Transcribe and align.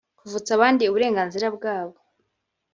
kuvutsa 0.19 0.51
abandi 0.57 0.81
uburenganzira 0.85 1.47
bwabo 1.57 1.97